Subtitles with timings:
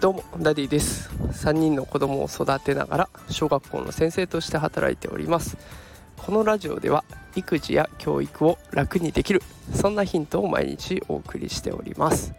[0.00, 1.10] どうもダディです。
[1.10, 5.58] 3人の子供を育てながら小学校の先生として働いております。
[6.16, 7.04] このラジオでは
[7.36, 9.42] 育児や教育を楽にできる
[9.74, 12.32] そんなヒントを毎日お送りしております。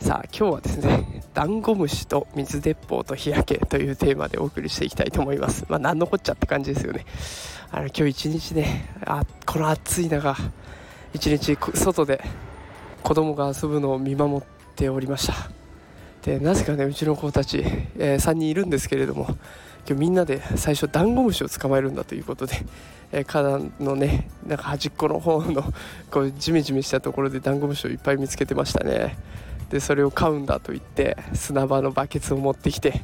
[0.00, 5.66] さあ今日はですねダンゴムシと水鉄砲と日焼けというテーマでお送りしていきたいと思います。
[5.68, 7.04] まあ何のこっちゃって感じですよね。
[7.70, 10.34] あの今日一日ねあこの暑い中
[11.16, 12.22] 一日外で
[13.02, 14.42] 子供が遊ぶのを見守っ
[14.74, 15.34] ておりました。
[16.22, 17.64] でなぜかねうちの子たち、
[17.96, 19.24] えー、3人いるんですけれども
[19.88, 22.66] 今日みんなで最初ダンゴムシを捕まえるんだということで、
[23.12, 25.62] えー、花壇のねなんか端っこの方の
[26.10, 29.16] こうジメジメしたところでダンゴムシをいっぱい見つけてましたね。
[29.70, 33.02] でそれを飼うんだと言って砂場のバケツを持ってきて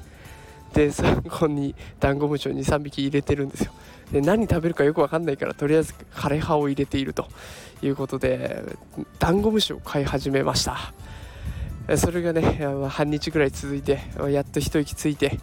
[0.74, 3.72] でそこにダンゴムシを23匹入れてるんですよ。
[4.10, 7.26] で何食べるかよく分かんないからとりあえず枯れ葉を入れていると
[7.82, 8.62] いうことで
[9.18, 10.92] ダンゴムシを飼い始めました。
[11.96, 14.00] それがね半日ぐらい続いて
[14.30, 15.40] やっと一息ついて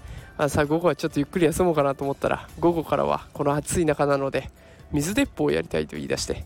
[0.48, 4.50] さあ午後はちょっとゆっくり休もうかなと思ったら午後からはこの暑い中なので
[4.92, 6.46] 水鉄砲をやりたいと言い出して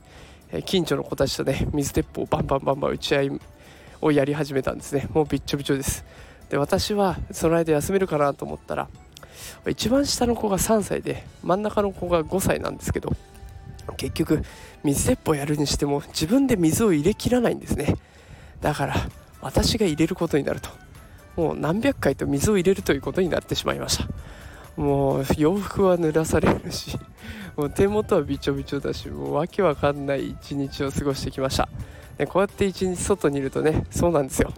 [0.65, 3.31] 近所の子たちとね水鉄砲をバンバンバンバン打ち合い
[4.01, 5.07] をやり始めたんですね。
[5.13, 6.03] もうびっちょびちょです。
[6.53, 8.87] で私はその間休めるかなと思ったら
[9.67, 13.11] 一番下の子が3歳で真ん中の子が5歳なんですけど
[13.97, 14.43] 結局
[14.83, 17.95] 水鉄砲やるにしても自分で水を入れきらないんですね。
[18.61, 18.95] だから
[19.41, 20.69] 私が入れることになると。
[21.35, 24.07] もう何百回と水を入れるということになってしまいました。
[24.79, 26.99] もう洋服は濡らされるし
[27.57, 31.67] もう手元はびちょびちょだしもうわけわかんない一日を過ごしてきました。
[32.19, 34.53] でこうやって一日外にいるとねそうなんですよ。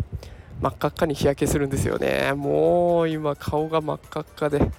[0.61, 2.33] 真っ赤っかに日焼けするんですよね。
[2.33, 4.71] もう今顔が真っ赤っかで。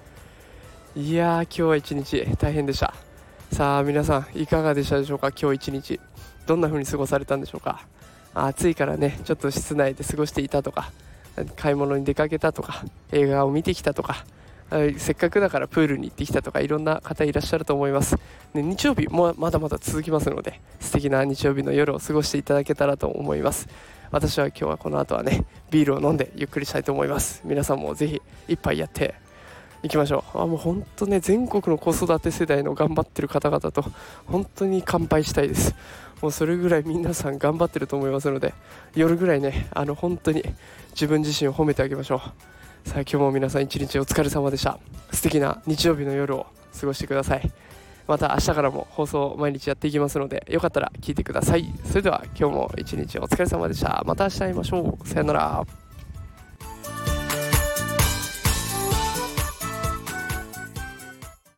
[0.94, 2.94] いやー今日は一日大変でした。
[3.52, 5.30] さあ皆さんいかがでしたでしょうか？
[5.30, 6.00] 今日一日。
[6.46, 7.86] どんな風に過ごされたんでしょうか？
[8.38, 10.92] 暑いからねちょっと室内で過ごしていたとか
[11.56, 14.26] 買い物に出かけたとか映画を見てきたとか
[14.98, 18.16] せっかくだからプールに行ってきたとかいろんな方いらっしゃると思います、
[18.52, 23.68] ね、日曜日もまだまだ続きますので素敵な日曜日の夜を過ごしていただけたらと思います。
[24.16, 27.42] 私は今日はこの後はね ビールを飲んでゆっくりしたいと思います。
[27.44, 29.14] 皆さんもぜひ一杯やって
[29.82, 30.38] いきましょう。
[30.38, 33.84] あもう本当ね全国の子育て世代の頑張ってる方々と
[34.24, 35.74] 本当に乾杯したいです。
[36.22, 38.54] もうそれぐらい皆さん頑張ってると思いますので
[38.94, 40.42] 夜ぐらいねあの本当に
[40.92, 42.22] 自分自身を褒めてあげましょ
[42.86, 42.88] う。
[42.88, 44.78] さあ今日も皆さん一日お疲れ様でした。
[45.12, 46.46] 素敵な日曜日の夜を
[46.80, 47.65] 過ごしてください。
[48.06, 51.72] また明日からも放送毎日やっていきますのでよかったら聞いてください。
[51.84, 54.02] それでは今日も一日お疲れ様でした。
[54.06, 55.08] また明日会いましょう。
[55.08, 55.85] さよなら。